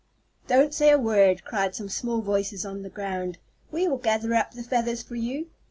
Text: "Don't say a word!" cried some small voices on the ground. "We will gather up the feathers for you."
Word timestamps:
"Don't 0.47 0.73
say 0.73 0.89
a 0.89 0.97
word!" 0.97 1.45
cried 1.45 1.75
some 1.75 1.87
small 1.87 2.21
voices 2.21 2.65
on 2.65 2.81
the 2.81 2.89
ground. 2.89 3.37
"We 3.71 3.87
will 3.87 3.99
gather 3.99 4.33
up 4.33 4.53
the 4.53 4.63
feathers 4.63 5.03
for 5.03 5.13
you." 5.15 5.45